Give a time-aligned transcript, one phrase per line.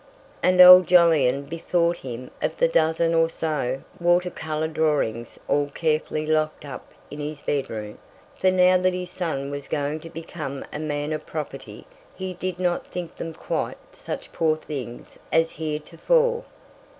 [0.41, 6.25] And old Jolyon bethought him of the dozen or so water colour drawings all carefully
[6.25, 7.99] locked up in his bedroom;
[8.35, 11.85] for now that his son was going to become a man of property
[12.15, 16.45] he did not think them quite such poor things as heretofore.